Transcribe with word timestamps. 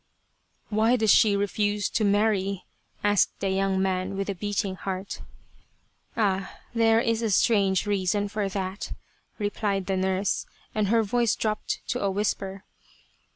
"Why 0.69 0.95
does 0.95 1.11
she 1.11 1.35
refuse 1.37 1.87
to 1.91 2.03
marry?" 2.03 2.65
asked 3.03 3.39
the 3.39 3.51
young 3.51 3.79
man, 3.79 4.17
with 4.17 4.31
a 4.31 4.33
beating 4.33 4.73
heart." 4.73 5.21
Ah! 6.17 6.57
there 6.73 6.99
is 6.99 7.21
a 7.21 7.29
strange 7.29 7.85
reason 7.85 8.27
for 8.27 8.49
that!" 8.49 8.93
replied 9.37 9.85
the 9.85 9.97
nurse, 9.97 10.47
and 10.73 10.87
her 10.87 11.03
voice 11.03 11.35
dropped 11.35 11.81
to 11.89 11.99
a 12.01 12.09
whisper. 12.09 12.63